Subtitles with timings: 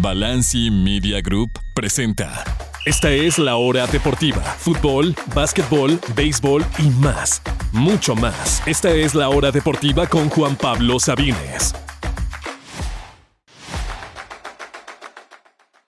[0.00, 2.44] Balanci Media Group presenta.
[2.86, 4.40] Esta es la hora deportiva.
[4.40, 7.42] Fútbol, básquetbol, béisbol y más.
[7.72, 8.62] Mucho más.
[8.64, 11.74] Esta es la hora deportiva con Juan Pablo Sabines.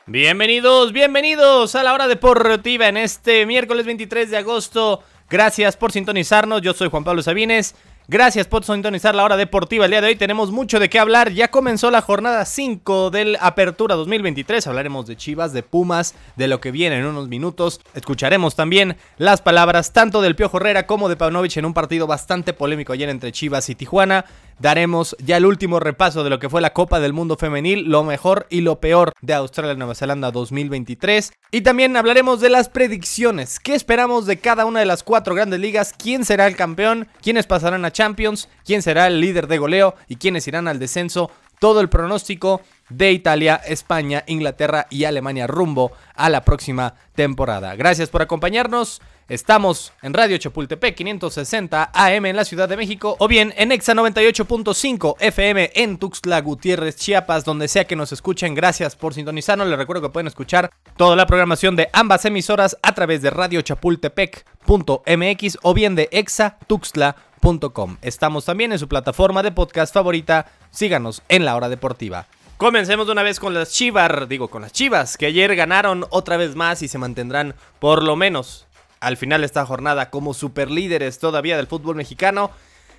[0.06, 5.04] Bienvenidos, bienvenidos a la hora deportiva en este miércoles 23 de agosto.
[5.28, 6.62] Gracias por sintonizarnos.
[6.62, 7.76] Yo soy Juan Pablo Sabines.
[8.12, 9.84] Gracias por sintonizar la hora deportiva.
[9.84, 11.30] El día de hoy tenemos mucho de qué hablar.
[11.30, 14.66] Ya comenzó la jornada 5 del Apertura 2023.
[14.66, 17.80] Hablaremos de Chivas, de Pumas, de lo que viene en unos minutos.
[17.94, 22.52] Escucharemos también las palabras tanto del Piojo Herrera como de Paunovic en un partido bastante
[22.52, 24.24] polémico ayer entre Chivas y Tijuana
[24.60, 28.04] daremos ya el último repaso de lo que fue la Copa del Mundo Femenil, lo
[28.04, 31.32] mejor y lo peor de Australia-Nueva Zelanda 2023.
[31.50, 33.58] Y también hablaremos de las predicciones.
[33.58, 35.94] ¿Qué esperamos de cada una de las cuatro grandes ligas?
[35.96, 37.08] ¿Quién será el campeón?
[37.22, 38.48] ¿Quiénes pasarán a Champions?
[38.64, 39.94] ¿Quién será el líder de goleo?
[40.08, 41.30] ¿Y quiénes irán al descenso?
[41.58, 47.74] Todo el pronóstico de Italia, España, Inglaterra y Alemania rumbo a la próxima temporada.
[47.76, 49.00] Gracias por acompañarnos.
[49.30, 53.94] Estamos en Radio Chapultepec 560 AM en la Ciudad de México o bien en Exa
[53.94, 58.56] 98.5 FM en Tuxtla Gutiérrez, Chiapas, donde sea que nos escuchen.
[58.56, 59.68] Gracias por sintonizarnos.
[59.68, 65.58] Les recuerdo que pueden escuchar toda la programación de ambas emisoras a través de radiochapultepec.mx
[65.62, 67.98] o bien de exatuxtla.com.
[68.02, 70.46] Estamos también en su plataforma de podcast favorita.
[70.72, 72.26] Síganos en la hora deportiva.
[72.60, 76.36] Comencemos de una vez con las Chivas, digo con las Chivas, que ayer ganaron otra
[76.36, 78.66] vez más y se mantendrán por lo menos
[79.00, 82.50] al final de esta jornada como superlíderes todavía del fútbol mexicano.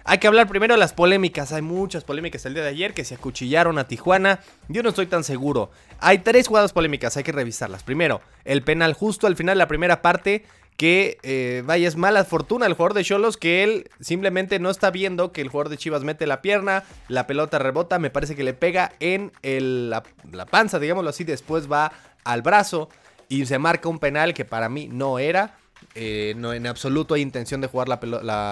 [0.03, 1.51] Hay que hablar primero de las polémicas.
[1.51, 4.39] Hay muchas polémicas el día de ayer que se acuchillaron a Tijuana.
[4.67, 5.69] Yo no estoy tan seguro.
[5.99, 7.83] Hay tres jugadas polémicas, hay que revisarlas.
[7.83, 10.43] Primero, el penal justo al final de la primera parte.
[10.77, 14.89] Que eh, vaya, es mala fortuna el jugador de Cholos que él simplemente no está
[14.89, 18.43] viendo que el jugador de Chivas mete la pierna, la pelota rebota, me parece que
[18.43, 21.91] le pega en la, la panza, digámoslo así, después va
[22.23, 22.89] al brazo
[23.29, 25.60] y se marca un penal que para mí no era.
[25.95, 27.99] Eh, no, en absoluto hay intención de jugar la,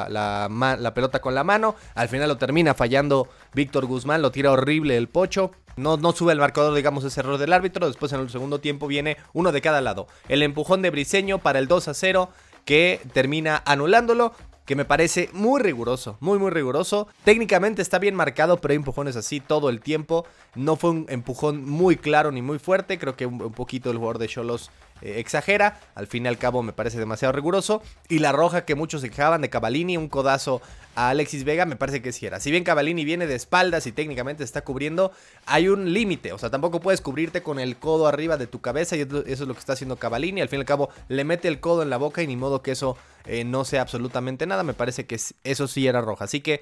[0.09, 1.75] la, pelota con la mano.
[1.95, 5.51] Al final lo termina fallando Víctor Guzmán, lo tira horrible el pocho.
[5.77, 7.87] No, no sube el marcador, digamos, ese error del árbitro.
[7.87, 10.07] Después en el segundo tiempo viene uno de cada lado.
[10.27, 12.29] El empujón de Briseño para el 2 a 0
[12.65, 14.33] que termina anulándolo
[14.69, 17.07] que me parece muy riguroso, muy muy riguroso.
[17.23, 20.27] Técnicamente está bien marcado, pero hay empujones así todo el tiempo.
[20.53, 23.97] No fue un empujón muy claro ni muy fuerte, creo que un, un poquito el
[23.97, 24.69] jugador de Cholos
[25.01, 25.79] eh, exagera.
[25.95, 27.81] Al fin y al cabo me parece demasiado riguroso.
[28.07, 30.61] Y la roja que muchos se quejaban de Cavalini, un codazo
[30.95, 32.39] a Alexis Vega, me parece que sí era.
[32.39, 35.11] Si bien Cavalini viene de espaldas y técnicamente está cubriendo,
[35.45, 36.33] hay un límite.
[36.33, 39.39] O sea, tampoco puedes cubrirte con el codo arriba de tu cabeza y eso es
[39.39, 40.41] lo que está haciendo Cavalini.
[40.41, 42.61] Al fin y al cabo le mete el codo en la boca y ni modo
[42.61, 44.63] que eso eh, no sea absolutamente nada.
[44.63, 46.25] Me parece que eso sí era roja.
[46.25, 46.61] Así que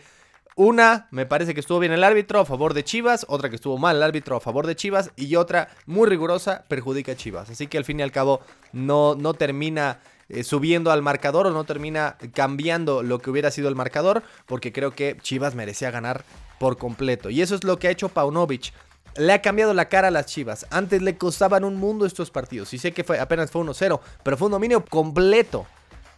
[0.57, 3.77] una, me parece que estuvo bien el árbitro a favor de Chivas, otra que estuvo
[3.77, 7.51] mal el árbitro a favor de Chivas y otra muy rigurosa perjudica a Chivas.
[7.51, 8.41] Así que al fin y al cabo
[8.73, 13.69] no, no termina eh, subiendo al marcador o no termina cambiando lo que hubiera sido
[13.69, 16.25] el marcador porque creo que Chivas merecía ganar
[16.59, 17.29] por completo.
[17.29, 18.73] Y eso es lo que ha hecho Paunovic.
[19.15, 20.65] Le ha cambiado la cara a las Chivas.
[20.71, 22.73] Antes le costaban un mundo estos partidos.
[22.73, 25.67] Y sé que fue, apenas fue 1-0, pero fue un dominio completo.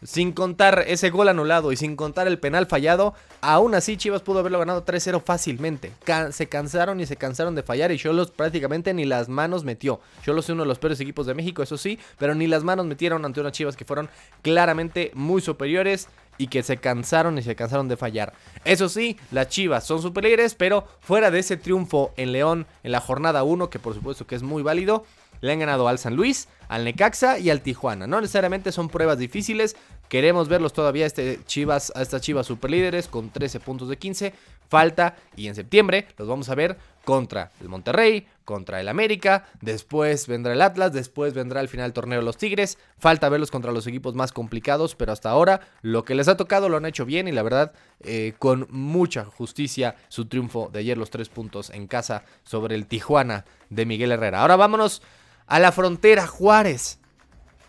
[0.04, 4.40] Sin contar ese gol anulado y sin contar el penal fallado, aún así Chivas pudo
[4.40, 5.92] haberlo ganado 3-0 fácilmente.
[6.32, 10.00] se cansaron y se cansaron de fallar y Cholos prácticamente ni las manos metió.
[10.24, 12.86] Cholos es uno de los peores equipos de México, eso sí, pero ni las manos
[12.86, 14.10] metieron ante unas Chivas que fueron
[14.42, 16.08] claramente muy superiores
[16.40, 18.34] y que se cansaron y se cansaron de fallar.
[18.64, 23.02] Eso sí, las Chivas son superiores, pero fuera de ese triunfo en León en la
[23.02, 25.04] jornada 1, que por supuesto que es muy válido,
[25.42, 28.08] le han ganado al San Luis, al Necaxa y al Tijuana.
[28.08, 29.76] No necesariamente son pruebas difíciles.
[30.08, 34.34] Queremos verlos todavía este Chivas, a estas Chivas superlíderes con 13 puntos de 15.
[34.68, 40.28] Falta y en septiembre los vamos a ver contra el Monterrey, contra el América, después
[40.28, 42.78] vendrá el Atlas, después vendrá el final del torneo los Tigres.
[43.00, 46.70] Falta verlos contra los equipos más complicados, pero hasta ahora lo que les ha tocado
[46.70, 51.00] lo han hecho bien y la verdad eh, con mucha justicia su triunfo de ayer
[51.00, 54.42] los tres puntos en casa sobre el Tijuana de Miguel Herrera.
[54.42, 55.02] Ahora vámonos
[55.50, 57.00] a la frontera Juárez.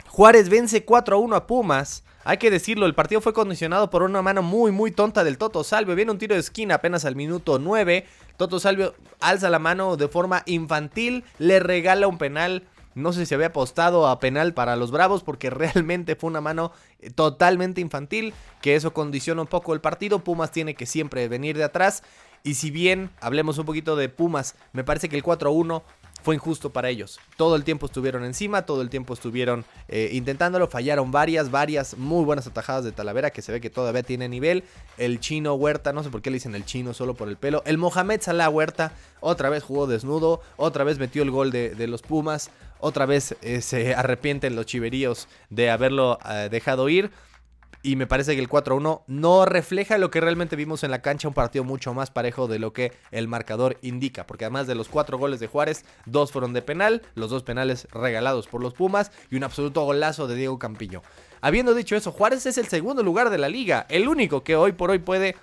[0.07, 2.05] Juárez vence 4 a 1 a Pumas.
[2.25, 5.65] Hay que decirlo, el partido fue condicionado por una mano muy, muy tonta del Toto
[5.65, 5.97] Salvio.
[5.97, 8.07] Viene un tiro de esquina apenas al minuto 9.
[8.37, 12.65] Toto Salvio alza la mano de forma infantil, le regala un penal.
[12.95, 16.73] No sé si había apostado a penal para los Bravos porque realmente fue una mano
[17.01, 20.23] eh, totalmente infantil, que eso condiciona un poco el partido.
[20.23, 22.03] Pumas tiene que siempre venir de atrás.
[22.43, 25.83] Y si bien hablemos un poquito de Pumas, me parece que el 4-1
[26.23, 27.19] fue injusto para ellos.
[27.37, 32.25] Todo el tiempo estuvieron encima, todo el tiempo estuvieron eh, intentándolo, fallaron varias, varias muy
[32.25, 34.65] buenas atajadas de Talavera que se ve que todavía tiene nivel.
[34.99, 37.63] El chino Huerta, no sé por qué le dicen el chino solo por el pelo.
[37.67, 42.03] El Mohamed Salah Huerta otra vez jugó desnudo, otra vez metió el gol de, los
[42.03, 47.11] Pumas, otra vez eh, se arrepienten los chiveríos de haberlo eh, dejado ir.
[47.83, 51.29] Y me parece que el 4-1 no refleja lo que realmente vimos en la cancha,
[51.29, 54.27] un partido mucho más parejo de lo que el marcador indica.
[54.27, 57.89] Porque además de los cuatro goles de Juárez, dos fueron de penal, los dos penales
[57.91, 61.03] regalados por los Pumas y un absoluto golazo de Diego Campillo.
[61.41, 64.73] Habiendo dicho eso, Juárez es el segundo lugar de la liga, el único que hoy
[64.73, 65.37] por hoy puede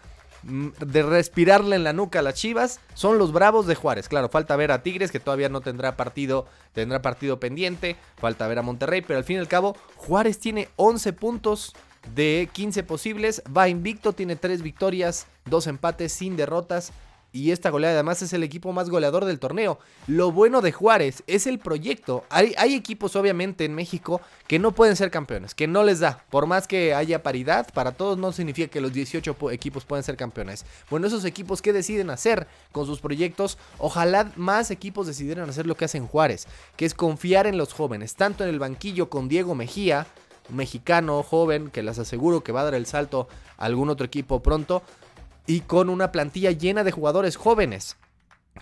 [0.44, 4.07] mm, de respirarle en la nuca a las Chivas son los Bravos de Juárez.
[4.07, 8.60] Claro, falta ver a Tigres que todavía no tendrá partido, tendrá partido pendiente, falta ver
[8.60, 11.74] a Monterrey, pero al fin y al cabo Juárez tiene 11 puntos
[12.15, 16.92] de 15 posibles, va invicto, tiene 3 victorias, 2 empates sin derrotas.
[17.33, 19.80] Y esta goleada además es el equipo más goleador del torneo.
[20.07, 22.24] Lo bueno de Juárez es el proyecto.
[22.30, 26.24] Hay, hay, equipos obviamente en México que no pueden ser campeones, que no les da.
[26.31, 30.15] Por más que haya paridad, para todos no significa que los 18 equipos pueden ser
[30.15, 30.65] campeones.
[30.89, 35.75] Bueno, esos equipos que deciden hacer con sus proyectos, ojalá más equipos decidieran hacer lo
[35.75, 39.53] que hacen Juárez, que es confiar en los jóvenes, tanto en el banquillo con Diego
[39.53, 40.07] Mejía,
[40.50, 43.28] mexicano joven que les aseguro que va a dar el salto
[43.58, 44.84] a algún otro equipo pronto
[45.46, 47.98] y con una plantilla llena de jugadores jóvenes.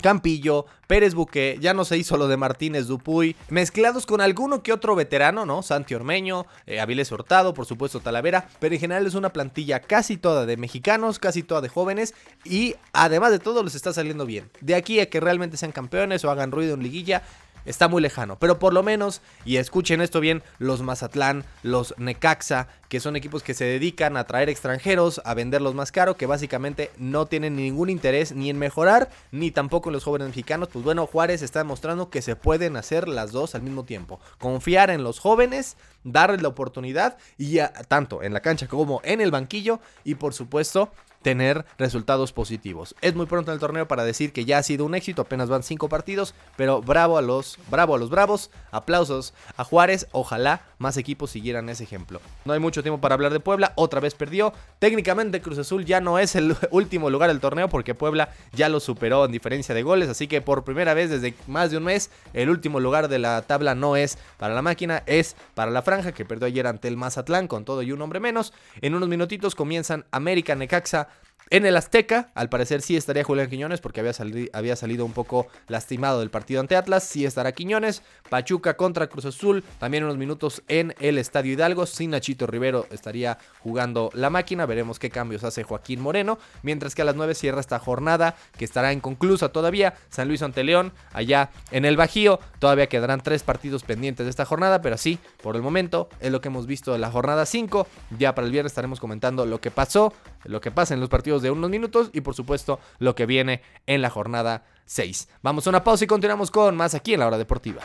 [0.02, 4.74] Campillo, Pérez Buque, ya no se hizo lo de Martínez Dupuy, mezclados con alguno que
[4.74, 5.64] otro veterano, ¿no?
[5.64, 10.18] Santi Ormeño, eh, Avilés Hurtado, por supuesto Talavera, pero en general es una plantilla casi
[10.18, 14.50] toda de mexicanos, casi toda de jóvenes y además de todo les está saliendo bien.
[14.62, 17.24] De aquí a que realmente sean campeones o hagan ruido en liguilla,
[17.65, 18.38] está muy lejano.
[18.39, 23.44] Pero por lo menos, y escuchen esto bien, los Mazatlán, los Necaxa, que son equipos
[23.44, 27.89] que se dedican a traer extranjeros, a venderlos más caro, que básicamente no tienen ningún
[27.89, 30.69] interés ni en mejorar, ni tampoco en los jóvenes mexicanos.
[30.71, 34.19] Pues bueno, Juárez está demostrando que se pueden hacer las dos al mismo tiempo.
[34.38, 39.31] Confiar en los jóvenes, darles la oportunidad, y tanto en la cancha como en el
[39.31, 40.91] banquillo, y por supuesto
[41.25, 42.94] tener resultados positivos.
[43.01, 45.50] Es muy pronto en el torneo para decir que ya ha sido un éxito, apenas
[45.50, 50.62] van cinco partidos, pero bravo a los, bravo a los bravos, aplausos a Juárez, ojalá
[50.77, 52.22] más equipos siguieran ese ejemplo.
[52.45, 54.54] No hay mucho tiempo para hablar de Puebla, otra vez perdió.
[54.77, 58.80] Técnicamente Cruz Azul ya no es el último lugar del torneo porque Puebla ya lo
[58.80, 62.12] superó en diferencia de goles, así que por primera vez desde más de un mes
[62.33, 66.12] el último lugar de la tabla no es para la máquina, es para la franja
[66.12, 68.54] que perdió ayer ante el Mazatlán con todo y un hombre menos.
[68.81, 71.07] En unos minutitos comienzan América, Necaxa,
[71.51, 74.13] en el Azteca, al parecer sí estaría Julián Quiñones porque había,
[74.53, 77.03] había, salido un poco lastimado del partido ante Atlas.
[77.03, 78.01] Sí estará Quiñones.
[78.30, 79.63] Pachuca contra Cruz Azul.
[79.77, 81.86] También unos minutos en el Estadio Hidalgo.
[81.86, 84.65] Sin Nachito Rivero estaría jugando la máquina.
[84.65, 86.39] Veremos qué cambios hace Joaquín Moreno.
[86.63, 89.94] Mientras que a las 9 cierra esta jornada que estará inconclusa todavía.
[90.09, 92.39] San Luis ante León, allá en el Bajío.
[92.57, 94.81] Todavía quedarán tres partidos pendientes de esta jornada.
[94.81, 97.88] Pero sí, por el momento es lo que hemos visto de la jornada 5.
[98.18, 100.12] Ya para el viernes estaremos comentando lo que pasó,
[100.44, 103.62] lo que pasa en los partidos de unos minutos y por supuesto lo que viene
[103.88, 105.30] en la jornada 6.
[105.42, 107.82] Vamos a una pausa y continuamos con más aquí en la hora deportiva.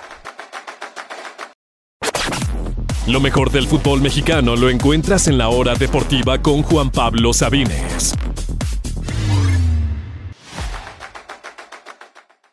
[3.07, 8.15] Lo mejor del fútbol mexicano lo encuentras en la hora deportiva con Juan Pablo Sabines.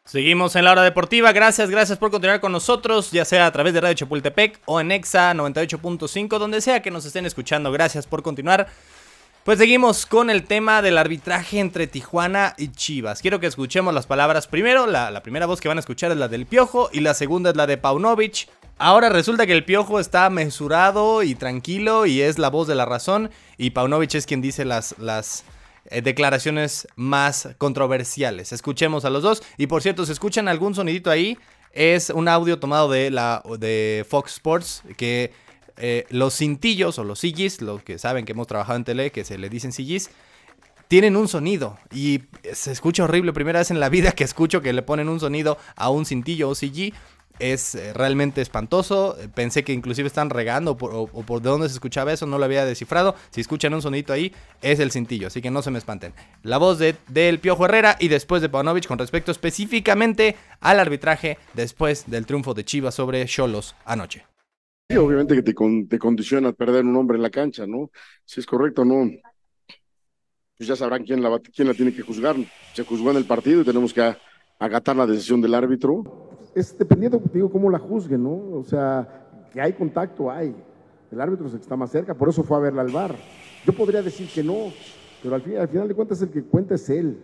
[0.08, 1.34] Seguimos en la hora deportiva.
[1.34, 4.94] Gracias, gracias por continuar con nosotros, ya sea a través de Radio Chapultepec o en
[4.94, 7.74] Exa 98.5, donde sea que nos estén escuchando.
[7.74, 8.68] Gracias por continuar.
[9.48, 13.22] Pues seguimos con el tema del arbitraje entre Tijuana y Chivas.
[13.22, 14.46] Quiero que escuchemos las palabras.
[14.46, 17.52] Primero, la, primera voz que van a escuchar es la del Piojo y la segunda
[17.52, 18.50] es la de Paunovic.
[18.78, 22.84] Ahora resulta que el Piojo está mesurado y tranquilo y es la voz de la
[22.84, 25.46] razón y Paunovic es quien dice las, las
[25.92, 28.52] eh, declaraciones más controversiales.
[28.52, 31.38] Escuchemos a los dos y por cierto, si escuchan algún sonidito ahí,
[31.72, 35.32] es un audio tomado de, la, de Fox Sports que
[35.78, 39.24] eh, los cintillos o los sillis, los que saben que hemos trabajado en tele, que
[39.24, 40.10] se le dicen sillis,
[40.88, 42.22] tienen un sonido y
[42.54, 43.34] se escucha horrible.
[43.34, 46.50] Primera vez en la vida que escucho que le ponen un sonido a un cintillo
[46.50, 46.94] o CG.
[47.40, 49.16] Es eh, realmente espantoso.
[49.36, 50.78] Pensé que inclusive están regando o,
[51.24, 53.14] por de dónde se escuchaba eso, no lo había descifrado.
[53.30, 56.14] Si escuchan un sonidito ahí, es el cintillo, así que no se me espanten.
[56.42, 61.38] La voz de, del Piojo Herrera y después de Paunovic con respecto específicamente al arbitraje
[61.54, 64.37] después del triunfo de Chivas sobre Cholos anoche.
[64.90, 65.54] Sí, obviamente que te,
[65.90, 67.92] te condiciona perder un hombre en la cancha, ¿no?
[68.24, 69.12] Si es correcto o no,
[70.58, 72.38] pues ya sabrán quién la, quién la tiene que juzgar.
[72.74, 74.16] Se juzgó en el partido y tenemos que
[74.60, 76.30] agatar la decisión del árbitro.
[76.56, 78.58] Es dependiendo, digo, cómo la juzguen, ¿no?
[78.58, 80.56] O sea, que hay contacto, hay.
[81.12, 83.16] El árbitro es el que está más cerca, por eso fue a verla al bar.
[83.66, 84.72] Yo podría decir que no,
[85.22, 87.22] pero al, al final de cuentas el que cuenta es él.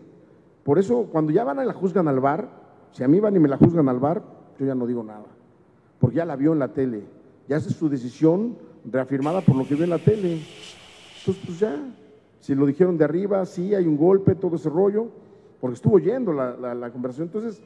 [0.64, 2.50] Por eso, cuando ya van a la juzgan al bar,
[2.92, 4.22] si a mí van y me la juzgan al bar,
[4.60, 5.26] yo ya no digo nada,
[6.00, 7.04] porque ya la vio en la tele,
[7.48, 8.58] ya hace su decisión
[8.90, 10.40] reafirmada por lo que vio en la tele.
[11.20, 11.78] Entonces, pues ya,
[12.40, 15.08] si lo dijeron de arriba, sí, hay un golpe, todo ese rollo,
[15.62, 17.28] porque estuvo oyendo la, la, conversación.
[17.28, 17.62] Entonces,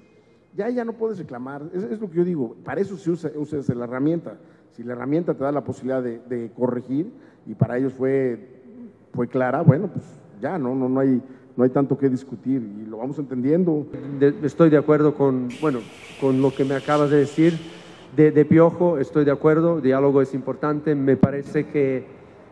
[0.56, 1.64] ya ya no puedes reclamar.
[1.74, 4.38] Es, lo que yo digo, para eso se usa, usa la herramienta.
[4.74, 7.12] Si la herramienta te da la posibilidad de, de corregir,
[7.46, 8.62] y para ellos fue,
[9.14, 10.06] fue clara, bueno, pues
[10.42, 11.22] ya, no, no, no hay
[11.58, 13.88] no hay tanto que discutir y lo vamos entendiendo.
[14.44, 15.80] estoy de acuerdo con, bueno,
[16.22, 17.58] con lo que me acabas de decir.
[18.16, 20.96] De, de, Piojo, estoy de acuerdo, diálogo es importante.
[20.96, 22.06] Me parece que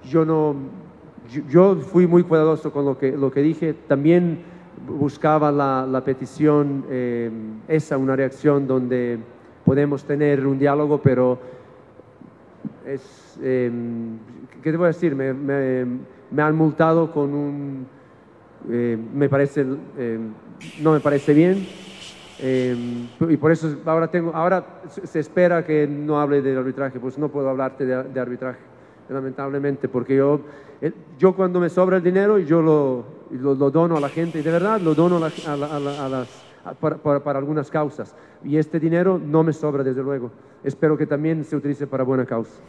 [0.03, 0.55] yo no,
[1.49, 3.73] yo, fui muy cuidadoso con lo que, lo que dije.
[3.87, 4.39] También
[4.87, 7.31] buscaba la, petición, eh,
[7.67, 9.17] esa, una reacción donde
[9.63, 11.39] podemos tener un diálogo, pero
[12.85, 13.71] es, eh,
[14.61, 15.15] ¿qué te voy a decir?
[15.15, 15.85] Me, me,
[16.29, 17.87] me han multado con un
[18.69, 19.65] eh, me parece,
[19.97, 20.19] eh,
[20.81, 21.67] no me parece bien.
[22.39, 27.17] Eh, y por eso ahora, tengo, ahora se espera que no hable del arbitraje, pues
[27.17, 28.59] no puedo hablarte de, arbitraje,
[29.09, 30.41] lamentablemente, porque yo,
[31.17, 34.51] yo cuando me sobra el dinero yo lo, lo, dono a la gente, y de
[34.51, 36.27] verdad lo dono a, las,
[36.79, 38.15] para, para, algunas causas.
[38.43, 40.31] Y este dinero no me sobra, desde luego.
[40.63, 42.59] Espero que también se utilice para buena causa.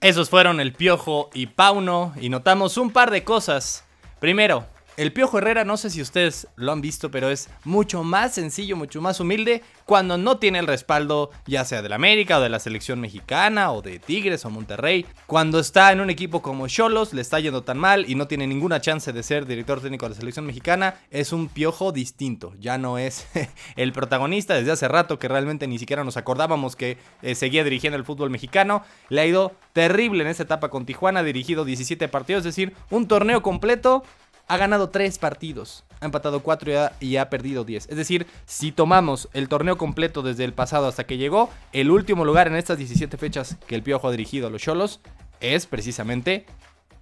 [0.00, 3.88] Esos fueron el Piojo y Pauno, y notamos un par de cosas
[4.20, 4.66] Primero,
[4.98, 8.76] el Piojo Herrera, no sé si ustedes lo han visto, pero es mucho más sencillo,
[8.76, 12.58] mucho más humilde cuando no tiene el respaldo ya sea del América o de la
[12.58, 15.06] selección mexicana o de Tigres o Monterrey.
[15.26, 18.48] Cuando está en un equipo como Cholos, le está yendo tan mal y no tiene
[18.48, 22.54] ninguna chance de ser director técnico de la selección mexicana, es un Piojo distinto.
[22.58, 23.28] Ya no es
[23.76, 27.96] el protagonista desde hace rato que realmente ni siquiera nos acordábamos que eh, seguía dirigiendo
[27.96, 28.82] el fútbol mexicano.
[29.10, 33.06] Le ha ido terrible en esta etapa con Tijuana, dirigido 17 partidos, es decir, un
[33.06, 34.02] torneo completo
[34.48, 37.88] ha ganado 3 partidos, ha empatado 4 y ha, perdido 10.
[37.90, 42.24] Es decir, si tomamos el torneo completo desde el pasado hasta que llegó, el último
[42.24, 45.00] lugar en estas 17 fechas que el Piojo ha dirigido a los Cholos
[45.40, 46.46] es precisamente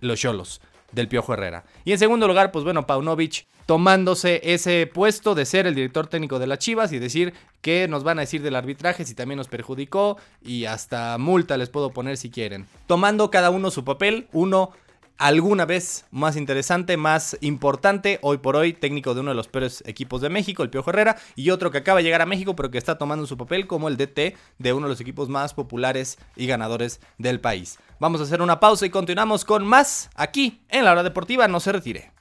[0.01, 0.61] los Cholos
[0.93, 1.65] del Piojo Herrera.
[1.85, 6.39] Y en segundo lugar, pues bueno, Paunovic tomándose ese puesto de ser el director técnico
[6.39, 9.49] de las Chivas y decir que nos van a decir del arbitraje si también nos
[9.49, 12.67] perjudicó y hasta multa les puedo poner si quieren.
[12.87, 14.71] Tomando cada uno su papel, uno
[15.19, 19.83] alguna vez más interesante, más importante, hoy por hoy técnico de uno de los peores
[19.87, 22.71] equipos de México, el Piojo Herrera, y otro que acaba de llegar a México pero
[22.71, 26.19] que está tomando su papel como el DT de uno de los equipos más populares
[26.37, 27.79] y ganadores del país.
[27.99, 31.61] Vamos a hacer una pausa y continuamos con más aquí en la hora deportiva, no
[31.61, 32.13] se retire.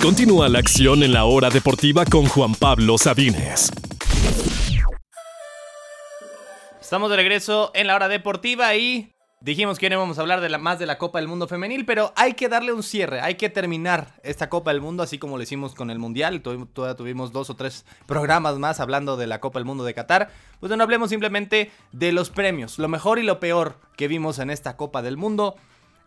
[0.00, 3.72] Continúa la acción en la hora deportiva con Juan Pablo Sabines.
[6.88, 10.56] Estamos de regreso en la hora deportiva y dijimos que no íbamos a hablar de
[10.56, 13.50] más de la Copa del Mundo femenil, pero hay que darle un cierre, hay que
[13.50, 16.40] terminar esta Copa del Mundo así como lo hicimos con el Mundial.
[16.40, 20.30] Todavía tuvimos dos o tres programas más hablando de la Copa del Mundo de Qatar.
[20.60, 24.48] Pues no hablemos simplemente de los premios, lo mejor y lo peor que vimos en
[24.48, 25.56] esta Copa del Mundo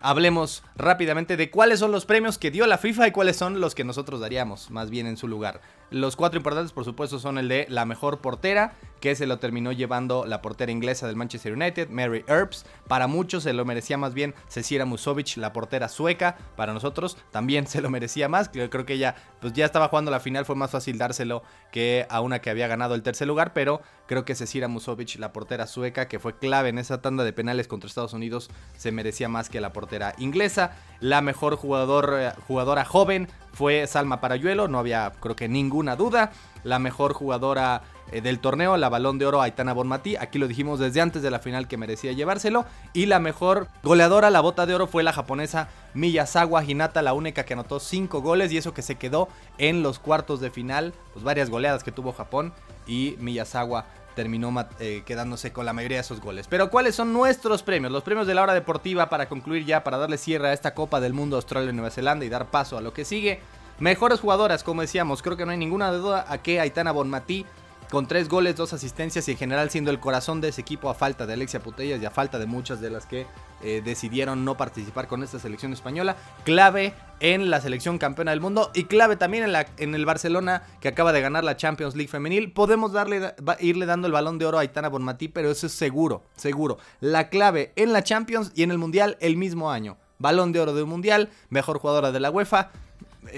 [0.01, 3.75] hablemos rápidamente de cuáles son los premios que dio la FIFA y cuáles son los
[3.75, 5.61] que nosotros daríamos más bien en su lugar.
[5.89, 9.71] Los cuatro importantes, por supuesto, son el de la mejor portera, que se lo terminó
[9.71, 12.65] llevando la portera inglesa del Manchester United, Mary Earps.
[12.87, 16.37] Para muchos se lo merecía más bien Cecilia Musovic, la portera sueca.
[16.55, 18.49] Para nosotros también se lo merecía más.
[18.49, 22.21] Creo que ella pues ya estaba jugando la final, fue más fácil dárselo que a
[22.21, 26.07] una que había ganado el tercer lugar, pero creo que Cecilia Musovic, la portera sueca,
[26.07, 29.61] que fue clave en esa tanda de penales contra Estados Unidos, se merecía más que
[29.61, 30.75] la portera inglesa.
[30.99, 36.31] La mejor jugador, eh, jugadora joven fue Salma Parayuelo, no había creo que ninguna duda.
[36.63, 37.81] La mejor jugadora
[38.11, 41.31] eh, del torneo, la balón de oro Aitana Bonmatí, aquí lo dijimos desde antes de
[41.31, 42.65] la final que merecía llevárselo.
[42.93, 47.45] Y la mejor goleadora, la bota de oro, fue la japonesa Miyazawa Hinata, la única
[47.45, 49.27] que anotó 5 goles y eso que se quedó
[49.57, 52.53] en los cuartos de final, pues varias goleadas que tuvo Japón
[52.87, 56.47] y Miyazawa terminó eh, quedándose con la mayoría de esos goles.
[56.47, 57.91] Pero ¿cuáles son nuestros premios?
[57.91, 60.99] Los premios de la hora deportiva para concluir ya, para darle cierre a esta Copa
[60.99, 63.39] del Mundo Australia y Nueva Zelanda y dar paso a lo que sigue.
[63.79, 67.45] Mejores jugadoras, como decíamos, creo que no hay ninguna duda a que Aitana Bonmatí
[67.91, 70.93] con tres goles, dos asistencias y en general siendo el corazón de ese equipo a
[70.93, 73.27] falta de Alexia Putellas y a falta de muchas de las que
[73.61, 76.15] eh, decidieron no participar con esta selección española.
[76.45, 80.63] Clave en la selección campeona del mundo y clave también en, la, en el Barcelona
[80.79, 82.53] que acaba de ganar la Champions League femenil.
[82.53, 86.23] Podemos darle, irle dando el balón de oro a Aitana Bonmatí, pero eso es seguro,
[86.37, 86.77] seguro.
[87.01, 89.97] La clave en la Champions y en el Mundial el mismo año.
[90.17, 92.71] Balón de oro de un Mundial, mejor jugadora de la UEFA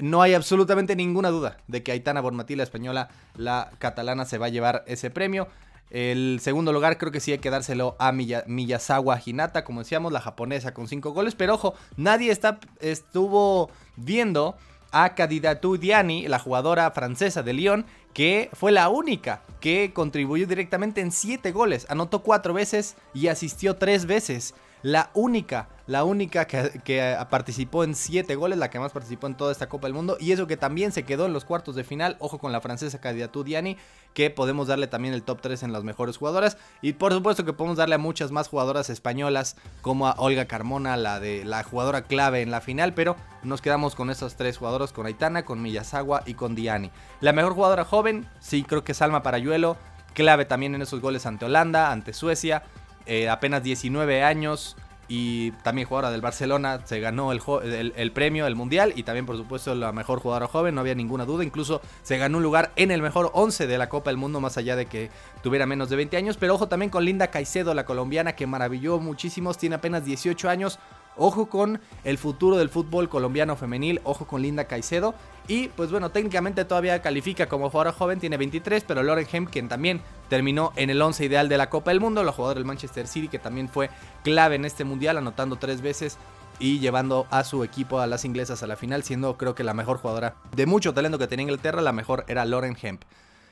[0.01, 4.47] no hay absolutamente ninguna duda de que Aitana Bonmatí, la española, la catalana, se va
[4.47, 5.47] a llevar ese premio.
[5.89, 10.21] El segundo lugar creo que sí hay que dárselo a Miyazawa Hinata, como decíamos, la
[10.21, 11.35] japonesa con cinco goles.
[11.35, 14.55] Pero ojo, nadie está, estuvo viendo
[14.91, 21.01] a Cadidatou Diani, la jugadora francesa de Lyon, que fue la única que contribuyó directamente
[21.01, 21.85] en 7 goles.
[21.89, 24.53] Anotó 4 veces y asistió 3 veces.
[24.83, 29.53] La única, la única que, participó en 7 goles, la que más participó en toda
[29.53, 30.17] esta Copa del Mundo.
[30.19, 32.17] Y eso que también se quedó en los cuartos de final.
[32.19, 33.77] Ojo con la francesa Cadidatou Diani,
[34.13, 36.57] que podemos darle también el top 3 en las mejores jugadoras.
[36.81, 40.97] Y por supuesto que podemos darle a muchas más jugadoras españolas, como a Olga Carmona,
[40.97, 42.93] la de la jugadora clave en la final.
[42.93, 46.91] Pero nos quedamos con esos tres jugadores, con Aitana, con Miyazawa y con Diani.
[47.21, 49.77] La mejor jugadora joven, sí, creo que es Alma Parayuelo.
[50.13, 52.63] Clave también en esos goles ante Holanda, ante Suecia.
[53.05, 54.75] Eh, apenas 19 años
[55.07, 59.75] y también jugadora del Barcelona, se ganó el, premio, el Mundial y también por supuesto
[59.75, 63.01] la mejor jugadora joven, no había ninguna duda, incluso se ganó un lugar en el
[63.01, 65.09] mejor 11 de la Copa del Mundo más allá de que
[65.41, 68.97] tuviera menos de 20 años, pero ojo también con Linda Caicedo, la colombiana que maravilló
[68.99, 70.79] muchísimos, tiene apenas 18 años,
[71.15, 75.13] Ojo con el futuro del fútbol colombiano femenil, ojo con Linda Caicedo.
[75.47, 79.67] Y pues bueno, técnicamente todavía califica como jugadora joven, tiene 23, pero Lauren Hem, quien
[79.67, 80.01] también
[80.33, 83.27] terminó en el 11 ideal de la Copa del Mundo, la jugadora del Manchester City,
[83.27, 83.91] que también fue
[84.23, 86.17] clave en este mundial, anotando tres veces
[86.57, 89.75] y llevando a su equipo a las inglesas a la final, siendo creo que la
[89.75, 93.03] mejor jugadora de mucho talento que tenía Inglaterra, la mejor era Lauren Hemp.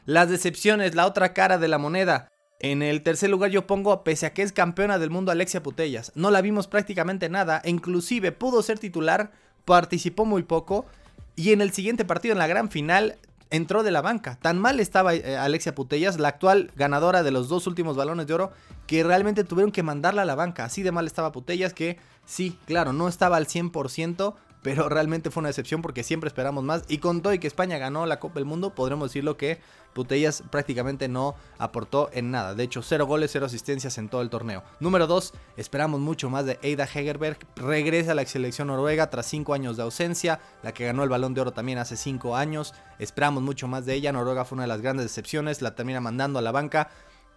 [0.08, 2.30] Las decepciones, la otra cara de la moneda.
[2.60, 6.12] En el tercer lugar yo pongo, pese a que es campeona del mundo Alexia Putellas.
[6.16, 9.30] No la vimos prácticamente nada, e inclusive pudo ser titular,
[9.66, 10.88] participó muy poco
[11.36, 13.18] y en el siguiente partido, en la gran final,
[13.52, 14.38] entró de la banca.
[14.42, 18.34] Tan mal estaba eh, Alexia Putellas, la actual ganadora de los dos últimos balones de
[18.34, 18.52] oro,
[18.88, 20.66] que realmente tuvieron que mandarla a la banca.
[20.66, 25.42] Así de mal estaba Putellas que sí, claro, no estaba al 100%, pero realmente fue
[25.42, 26.84] una decepción porque siempre esperamos más.
[26.88, 29.60] Y con todo y que España ganó la Copa del Mundo, podremos decirlo que
[29.94, 32.56] Putellas prácticamente no aportó en nada.
[32.56, 34.64] De hecho, cero goles, cero asistencias en todo el torneo.
[34.80, 37.38] Número 2, esperamos mucho más de Eida Hegerberg.
[37.56, 41.34] Regresa a la selección noruega tras 5 años de ausencia, la que ganó el balón
[41.34, 42.74] de oro también hace 5 años.
[43.00, 44.12] Esperamos mucho más de ella.
[44.12, 46.90] Noruega fue una de las grandes decepciones, la termina mandando a la banca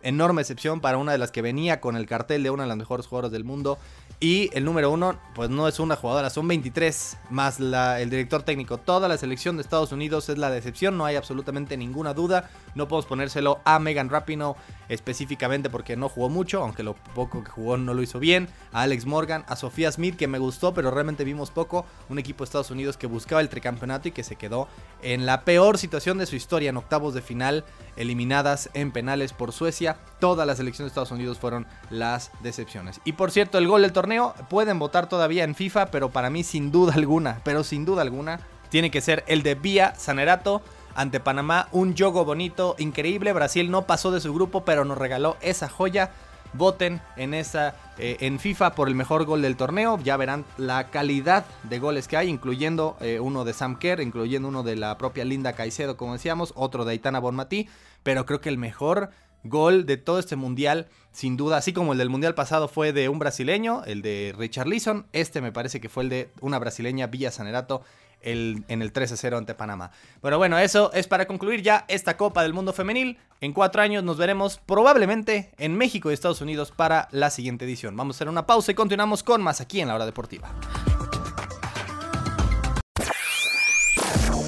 [0.05, 2.77] enorme excepción para una de las que venía con el cartel de una de las
[2.77, 3.79] mejores jugadoras del mundo.
[4.21, 8.43] Y el número uno, pues no es una jugadora, son 23 más la, el director
[8.43, 8.79] técnico.
[8.79, 12.49] Toda la selección de Estados Unidos es la decepción, no hay absolutamente ninguna duda.
[12.75, 14.55] No podemos ponérselo a Megan Rapinoe
[14.89, 18.49] específicamente porque no jugó mucho, aunque lo poco que jugó no lo hizo bien.
[18.73, 21.85] A Alex Morgan, a Sofía Smith, que me gustó, pero realmente vimos poco.
[22.09, 24.69] Un equipo de Estados Unidos que buscaba el tricampeonato y que se quedó
[25.03, 27.65] en la peor situación de su historia en octavos de final,
[27.97, 29.94] eliminadas en penales por Suecia.
[30.21, 33.01] Todas las selecciones de Estados Unidos fueron las decepciones.
[33.05, 36.45] Y por cierto, el gol del torneo pueden votar todavía en FIFA, pero para mí
[36.45, 40.63] sin duda alguna, pero sin duda alguna, tiene que ser el de Vía Sanerato
[40.95, 41.69] ante Panamá.
[41.73, 43.33] Un juego bonito, increíble.
[43.33, 46.11] Brasil no pasó de su grupo, pero nos regaló esa joya.
[46.55, 49.99] Voten en esa eh, en FIFA por el mejor gol del torneo.
[50.03, 54.49] Ya verán la calidad de goles que hay, incluyendo eh, uno de Sam Kerr, incluyendo
[54.49, 57.69] uno de la propia Linda Caicedo, como decíamos, otro de Aitana Bonmatí.
[58.05, 59.11] Pero creo que el mejor
[59.45, 63.09] gol de todo este mundial, sin duda, así como el del mundial pasado fue de
[63.09, 67.07] un brasileño, el de Richard Leeson, este me parece que fue el de una brasileña,
[67.07, 67.83] Villa Sanerato,
[68.25, 69.91] en el 13-0 ante Panamá.
[70.23, 73.19] Pero bueno, eso es para concluir ya esta Copa del Mundo Femenil.
[73.43, 77.97] En cuatro años nos veremos probablemente en México y Estados Unidos para la siguiente edición.
[77.97, 80.51] Vamos a hacer una pausa y continuamos con más aquí en la hora deportiva.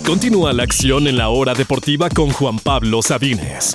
[0.07, 3.75] Continúa la acción en la hora deportiva con Juan Pablo Sabines.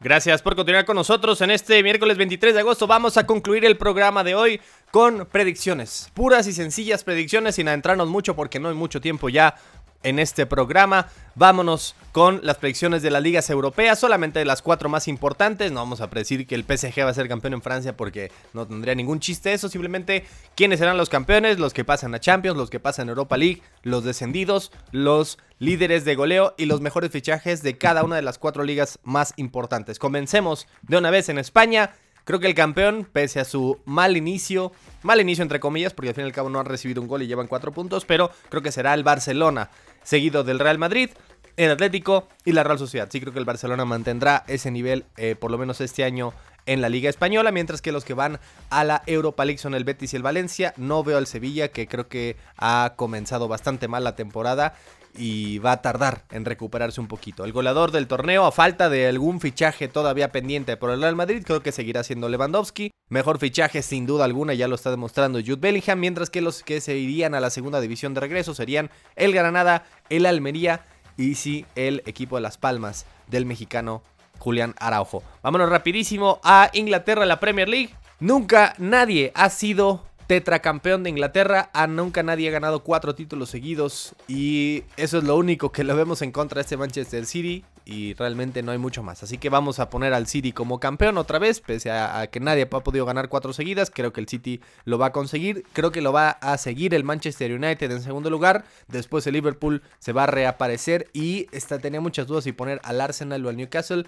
[0.00, 2.86] Gracias por continuar con nosotros en este miércoles 23 de agosto.
[2.86, 4.60] Vamos a concluir el programa de hoy
[4.92, 9.56] con predicciones, puras y sencillas predicciones sin adentrarnos mucho porque no hay mucho tiempo ya
[10.02, 11.08] en este programa.
[11.34, 15.70] Vámonos con las predicciones de las ligas europeas, solamente de las cuatro más importantes.
[15.70, 18.66] No vamos a predecir que el PSG va a ser campeón en Francia porque no
[18.66, 19.68] tendría ningún chiste eso.
[19.68, 20.24] Simplemente
[20.56, 23.62] quiénes serán los campeones, los que pasan a Champions, los que pasan a Europa League,
[23.82, 28.38] los descendidos, los líderes de goleo y los mejores fichajes de cada una de las
[28.38, 29.98] cuatro ligas más importantes.
[29.98, 31.90] Comencemos de una vez en España.
[32.28, 34.70] Creo que el campeón, pese a su mal inicio,
[35.02, 37.22] mal inicio entre comillas, porque al fin y al cabo no han recibido un gol
[37.22, 39.70] y llevan cuatro puntos, pero creo que será el Barcelona,
[40.08, 41.10] seguido del Real Madrid,
[41.58, 43.10] el Atlético y la Real Sociedad.
[43.12, 46.32] Sí creo que el Barcelona mantendrá ese nivel, eh, por lo menos este año,
[46.64, 48.40] en la Liga Española, mientras que los que van
[48.70, 50.72] a la Europa League son el Betis y el Valencia.
[50.78, 54.74] No veo al Sevilla, que creo que ha comenzado bastante mal la temporada
[55.16, 57.44] y va a tardar en recuperarse un poquito.
[57.44, 61.42] El goleador del torneo, a falta de algún fichaje todavía pendiente por el Real Madrid,
[61.44, 62.90] creo que seguirá siendo Lewandowski.
[63.08, 66.80] Mejor fichaje sin duda alguna, ya lo está demostrando Jude Bellingham, mientras que los que
[66.80, 70.84] se irían a la segunda división de regreso serían el Granada, el Almería
[71.16, 74.02] y sí el equipo de Las Palmas del mexicano
[74.38, 75.22] Julián Araujo.
[75.42, 77.94] Vámonos rapidísimo a Inglaterra, la Premier League.
[78.20, 81.70] Nunca nadie ha sido tetracampeón de Inglaterra.
[81.72, 84.14] A nunca nadie ha ganado cuatro títulos seguidos.
[84.28, 87.64] Y eso es lo único que lo vemos en contra de este Manchester City.
[87.86, 89.22] Y realmente no hay mucho más.
[89.22, 91.60] Así que vamos a poner al City como campeón otra vez.
[91.60, 93.90] Pese a, que nadie ha podido ganar cuatro seguidas.
[93.90, 95.64] Creo que el City lo va a conseguir.
[95.72, 98.66] Creo que lo va a seguir el Manchester United en segundo lugar.
[98.88, 101.08] Después el Liverpool se va a reaparecer.
[101.14, 104.04] Y esta, tenía muchas dudas si poner al Arsenal o al Newcastle.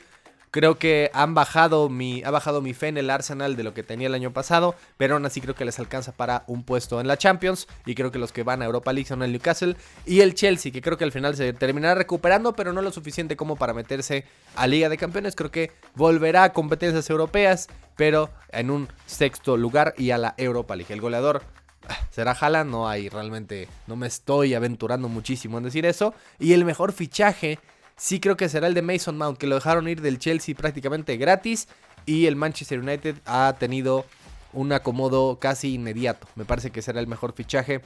[0.52, 3.84] Creo que han bajado mi, ha bajado mi fe en el Arsenal de lo que
[3.84, 7.06] tenía el año pasado, pero aún así creo que les alcanza para un puesto en
[7.06, 10.22] la Champions y creo que los que van a Europa League son el Newcastle y
[10.22, 13.54] el Chelsea, que creo que al final se terminará recuperando, pero no lo suficiente como
[13.54, 14.24] para meterse
[14.56, 15.36] a Liga de Campeones.
[15.36, 20.74] Creo que volverá a competencias europeas, pero en un sexto lugar y a la Europa
[20.74, 20.92] League.
[20.92, 21.44] El goleador
[21.88, 26.12] ah, será Haaland, no hay realmente, no me estoy aventurando muchísimo en decir eso.
[26.40, 27.60] Y el mejor fichaje
[28.00, 31.18] Sí creo que será el de Mason Mount, que lo dejaron ir del Chelsea prácticamente
[31.18, 31.68] gratis.
[32.06, 34.06] Y el Manchester United ha tenido
[34.54, 36.26] un acomodo casi inmediato.
[36.34, 37.82] Me parece que será el mejor fichaje.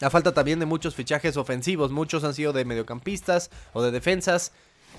[0.00, 1.92] A falta también de muchos fichajes ofensivos.
[1.92, 4.50] Muchos han sido de mediocampistas o de defensas.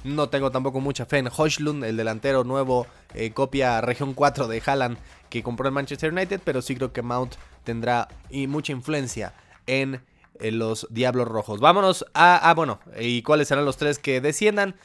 [0.05, 4.63] No tengo tampoco mucha fe en Hojlund, el delantero nuevo, eh, copia región 4 de
[4.65, 4.97] Haaland
[5.29, 6.39] que compró el Manchester United.
[6.45, 8.07] Pero sí creo que Mount tendrá
[8.47, 9.33] mucha influencia
[9.67, 10.01] en
[10.39, 11.59] los Diablos Rojos.
[11.59, 14.75] Vámonos a, bueno, ¿y cuáles serán los tres que desciendan?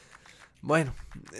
[0.63, 0.93] Bueno,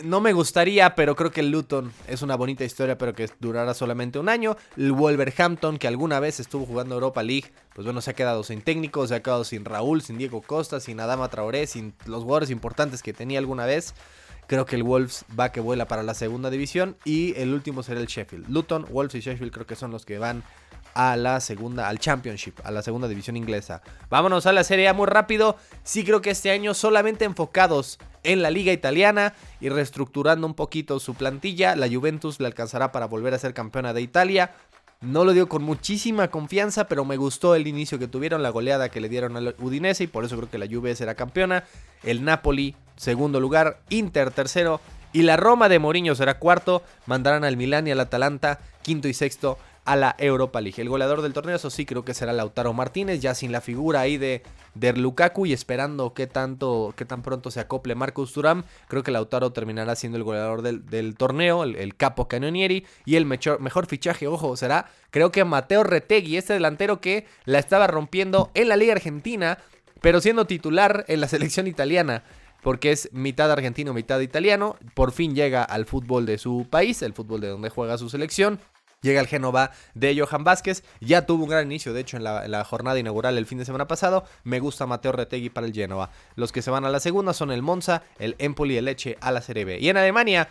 [0.04, 3.76] no me gustaría, pero creo que el Luton es una bonita historia, pero que durará
[3.76, 4.58] solamente un año.
[4.78, 8.63] El Wolverhampton, que alguna vez estuvo jugando Europa League, pues bueno, se ha quedado sin
[8.63, 12.50] técnico, se ha quedado sin Raúl, sin Diego Costa, sin Adama Traoré, sin los jugadores
[12.50, 13.93] importantes que tenía alguna vez.
[14.47, 16.97] Creo que el Wolves va que vuela para la segunda división.
[17.06, 18.50] Y el último será el Sheffield.
[18.50, 20.43] Luton, Wolves y Sheffield creo que son los que van
[20.93, 23.82] a la segunda, al Championship, a la segunda división inglesa.
[24.10, 25.58] Vámonos a la Serie A muy rápido.
[25.84, 30.99] Sí creo que este año solamente enfocados en la liga italiana y reestructurando un poquito
[30.99, 34.51] su plantilla, la Juventus le alcanzará para volver a ser campeona de Italia.
[35.01, 38.89] No lo digo con muchísima confianza, pero me gustó el inicio que tuvieron, la goleada
[38.89, 41.63] que le dieron al Udinese y por eso creo que la Juve será campeona.
[42.04, 44.80] El Napoli, segundo lugar, Inter tercero
[45.12, 46.84] y la Roma de Mourinho será cuarto.
[47.08, 50.82] Mandarán al Milán y al Atalanta, quinto y sexto a la Europa League.
[50.82, 54.02] El goleador del torneo, eso sí, creo que será Lautaro Martínez, ya sin la figura
[54.02, 54.44] ahí de,
[54.76, 58.63] de Lukaku y esperando que tanto, que tan pronto se acople Marcus Thuram.
[58.88, 62.86] Creo que Lautaro terminará siendo el goleador del, torneo, el, capo Canonieri.
[63.06, 67.60] Y el mejor, mejor fichaje, ojo, será creo que Mateo Retegui, este delantero que la
[67.60, 69.58] estaba rompiendo en la Liga Argentina,
[70.00, 72.24] pero siendo titular en la selección italiana
[72.62, 74.78] porque es mitad argentino, mitad italiano.
[74.94, 78.60] Por fin llega al fútbol de su país, el fútbol de donde juega su selección.
[79.02, 80.84] Llega el Génova de Johan Vázquez.
[81.00, 83.88] Ya tuvo un gran inicio, de hecho, en la, jornada inaugural el fin de semana
[83.88, 84.26] pasado.
[84.44, 86.12] Me gusta Mateo Retegui para el Génova.
[86.36, 89.18] Los que se van a la segunda son el Monza, el Empoli y el Leche
[89.20, 89.80] a la Serie B.
[89.80, 90.50] Y en Alemania,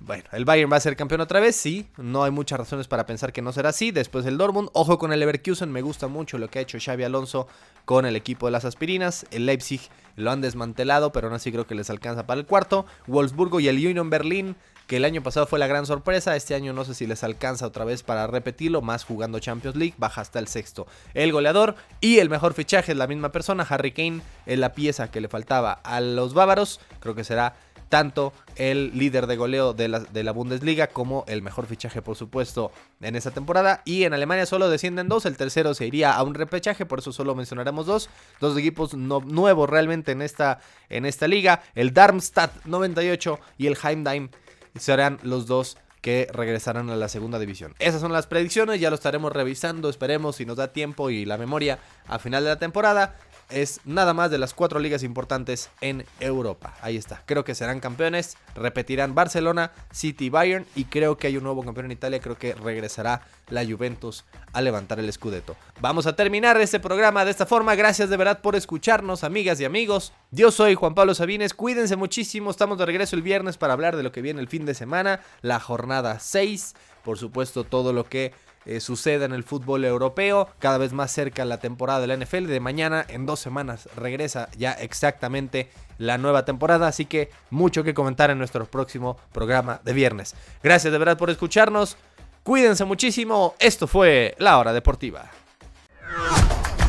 [0.00, 1.86] bueno, el Bayern va a ser campeón otra vez, sí.
[1.98, 3.90] No hay muchas razones para pensar que no será así.
[3.90, 4.70] Después el Dortmund.
[4.72, 5.70] Ojo con el Leverkusen.
[5.70, 7.46] Me gusta mucho lo que ha hecho Xavi Alonso
[7.84, 9.26] con el equipo de las aspirinas.
[9.30, 9.82] El Leipzig
[10.16, 12.86] lo han desmantelado, pero aún así creo que les alcanza para el cuarto.
[13.06, 14.56] Wolfsburgo y el Union Berlin
[14.92, 16.36] que el año pasado fue la gran sorpresa.
[16.36, 19.94] Este año no sé si les alcanza otra vez para repetirlo, más jugando Champions League,
[19.96, 20.86] baja hasta el sexto.
[21.14, 25.10] El goleador y el mejor fichaje es la misma persona, Harry Kane, es la pieza
[25.10, 26.78] que le faltaba a los bávaros.
[27.00, 27.54] Creo que será
[27.88, 32.16] tanto el líder de goleo de la, de la, Bundesliga como el mejor fichaje, por
[32.16, 33.80] supuesto, en esta temporada.
[33.86, 37.12] Y en Alemania solo descienden dos, el tercero se iría a un repechaje, por eso
[37.12, 38.10] solo mencionaremos dos.
[38.40, 40.58] Dos equipos nuevos realmente en esta,
[40.90, 44.30] en esta liga, el Darmstadt 98 y el Heimdall
[44.78, 47.74] serán los dos que regresarán a la segunda división.
[47.78, 51.38] Esas son las predicciones, ya lo estaremos revisando, esperemos si nos da tiempo y la
[51.38, 53.14] memoria a final de la temporada
[53.52, 56.74] es nada más de las cuatro ligas importantes en Europa.
[56.80, 57.22] Ahí está.
[57.26, 58.36] Creo que serán campeones.
[58.54, 60.66] Repetirán Barcelona, City, Bayern.
[60.74, 62.20] Y creo que hay un nuevo campeón en Italia.
[62.20, 65.56] Creo que regresará la Juventus a levantar el Scudetto.
[65.80, 67.74] Vamos a terminar este programa de esta forma.
[67.74, 70.12] Gracias de verdad por escucharnos, amigas y amigos.
[70.30, 71.54] Yo soy Juan Pablo Sabines.
[71.54, 72.50] Cuídense muchísimo.
[72.50, 75.20] Estamos de regreso el viernes para hablar de lo que viene el fin de semana.
[75.42, 76.74] La jornada 6.
[77.04, 78.32] Por supuesto, todo lo que
[78.66, 80.48] eh, suceda en el fútbol europeo.
[80.58, 82.46] Cada vez más cerca la temporada de la NFL.
[82.46, 86.88] De mañana, en dos semanas, regresa ya exactamente la nueva temporada.
[86.88, 90.34] Así que mucho que comentar en nuestro próximo programa de viernes.
[90.62, 91.96] Gracias de verdad por escucharnos.
[92.42, 93.54] Cuídense muchísimo.
[93.58, 95.30] Esto fue La Hora Deportiva.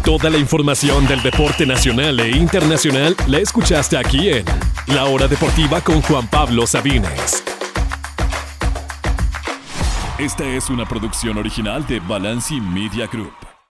[0.03, 4.43] Toda la información del deporte nacional e internacional la escuchaste aquí en
[4.88, 7.53] La Hora Deportiva con Juan Pablo Sabines.
[10.23, 13.53] Esta es una producción original de Balanci Media Group.